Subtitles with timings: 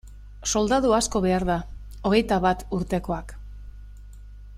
[0.53, 1.57] Soldadu asko behar da,
[2.11, 3.35] hogeita bat urtekoak.